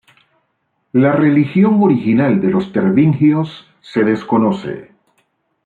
La 0.93 1.11
religión 1.11 1.79
original 1.83 2.41
de 2.41 2.49
los 2.49 2.73
tervingios 2.73 3.69
se 3.81 4.03
desconoce. 4.03 4.89